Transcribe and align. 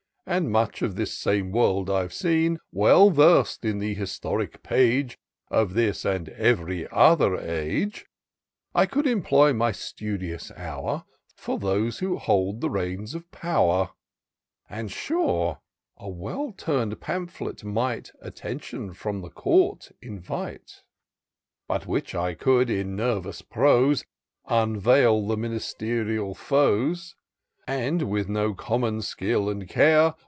And 0.27 0.49
much 0.49 0.81
of 0.81 0.95
this 0.95 1.13
same 1.17 1.51
world 1.51 1.89
I've 1.89 2.13
seen: 2.13 2.59
Well 2.71 3.09
vers'd 3.09 3.65
in 3.65 3.79
the 3.79 3.95
historic 3.95 4.63
page 4.63 5.17
Of 5.49 5.73
this 5.73 6.05
and 6.05 6.29
ev'ry 6.29 6.87
other 6.89 7.35
age, 7.37 8.05
I 8.73 8.85
could 8.85 9.07
employ 9.07 9.51
my 9.51 9.73
studious 9.73 10.49
hour 10.51 11.03
For 11.35 11.57
those 11.59 11.99
who 11.99 12.17
hold 12.17 12.61
the 12.61 12.69
reins 12.69 13.13
of 13.13 13.29
power; 13.31 13.89
And 14.69 14.89
sure 14.89 15.59
a 15.97 16.07
well 16.07 16.53
turn'd 16.55 17.01
pamphlet 17.01 17.63
might 17.65 18.11
Attention 18.21 18.93
from 18.93 19.21
the 19.21 19.31
court 19.31 19.91
invite; 20.01 20.83
By 21.67 21.79
which 21.79 22.15
I 22.15 22.35
could, 22.35 22.69
in 22.69 22.95
nervous 22.95 23.41
prose. 23.41 24.05
Unveil 24.47 25.27
the 25.27 25.35
ministerial 25.35 26.35
foes; 26.35 27.15
And, 27.67 28.03
with 28.03 28.27
no 28.27 28.53
common 28.53 29.01
skill 29.01 29.47
and 29.49 29.67
care. 29.69 30.15